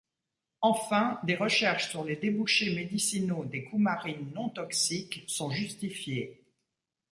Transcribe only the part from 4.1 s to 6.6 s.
non toxiques sont justifiées.